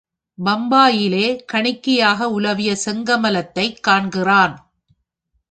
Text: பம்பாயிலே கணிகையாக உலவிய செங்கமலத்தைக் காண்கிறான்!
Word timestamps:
பம்பாயிலே 0.37 1.25
கணிகையாக 1.53 2.29
உலவிய 2.29 2.71
செங்கமலத்தைக் 2.85 3.79
காண்கிறான்! 3.87 4.55